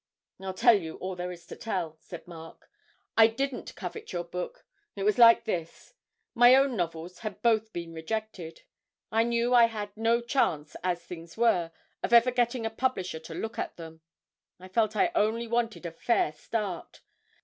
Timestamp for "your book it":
4.11-5.03